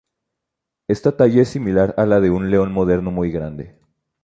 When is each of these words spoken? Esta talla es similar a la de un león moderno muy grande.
Esta 0.87 1.15
talla 1.15 1.43
es 1.43 1.49
similar 1.49 1.93
a 1.95 2.07
la 2.07 2.19
de 2.19 2.31
un 2.31 2.49
león 2.49 2.71
moderno 2.71 3.11
muy 3.11 3.31
grande. 3.31 3.77